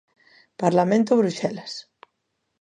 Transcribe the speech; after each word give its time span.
Parlamento 0.61 1.19
Bruxelas. 1.21 1.73